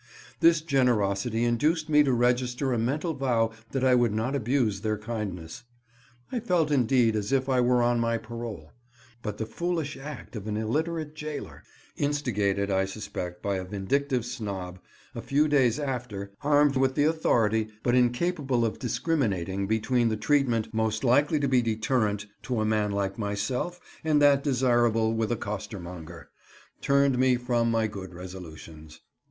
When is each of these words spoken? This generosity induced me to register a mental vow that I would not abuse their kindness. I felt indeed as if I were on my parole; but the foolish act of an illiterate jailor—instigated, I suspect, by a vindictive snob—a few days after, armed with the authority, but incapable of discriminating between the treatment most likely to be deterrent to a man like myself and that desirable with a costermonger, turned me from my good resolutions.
This 0.39 0.61
generosity 0.61 1.43
induced 1.45 1.87
me 1.87 2.01
to 2.01 2.11
register 2.11 2.73
a 2.73 2.79
mental 2.79 3.13
vow 3.13 3.51
that 3.69 3.83
I 3.83 3.93
would 3.93 4.15
not 4.15 4.35
abuse 4.35 4.81
their 4.81 4.97
kindness. 4.97 5.61
I 6.31 6.39
felt 6.39 6.71
indeed 6.71 7.15
as 7.15 7.31
if 7.31 7.47
I 7.47 7.61
were 7.61 7.83
on 7.83 7.99
my 7.99 8.17
parole; 8.17 8.71
but 9.21 9.37
the 9.37 9.45
foolish 9.45 9.95
act 9.97 10.35
of 10.35 10.47
an 10.47 10.57
illiterate 10.57 11.13
jailor—instigated, 11.13 12.71
I 12.71 12.85
suspect, 12.85 13.43
by 13.43 13.57
a 13.57 13.63
vindictive 13.63 14.25
snob—a 14.25 15.21
few 15.21 15.47
days 15.47 15.77
after, 15.79 16.31
armed 16.41 16.77
with 16.77 16.95
the 16.95 17.03
authority, 17.03 17.67
but 17.83 17.93
incapable 17.93 18.65
of 18.65 18.79
discriminating 18.79 19.67
between 19.67 20.09
the 20.09 20.17
treatment 20.17 20.73
most 20.73 21.03
likely 21.03 21.39
to 21.39 21.47
be 21.47 21.61
deterrent 21.61 22.25
to 22.41 22.59
a 22.59 22.65
man 22.65 22.91
like 22.91 23.19
myself 23.19 23.79
and 24.03 24.19
that 24.19 24.43
desirable 24.43 25.13
with 25.13 25.31
a 25.31 25.37
costermonger, 25.37 26.29
turned 26.81 27.19
me 27.19 27.35
from 27.35 27.69
my 27.69 27.85
good 27.85 28.15
resolutions. 28.15 29.01